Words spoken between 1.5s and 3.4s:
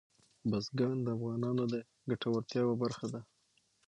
د ګټورتیا یوه برخه ده.